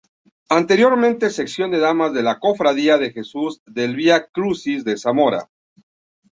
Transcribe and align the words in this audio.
Anteriormente 0.49 1.29
Sección 1.29 1.69
de 1.69 1.77
Damas 1.77 2.11
de 2.11 2.23
la 2.23 2.39
Cofradía 2.39 2.97
de 2.97 3.11
Jesús 3.13 3.61
del 3.67 3.95
Vía 3.95 4.25
Crucis 4.33 4.83
de 4.83 4.97
Zamora. 4.97 5.51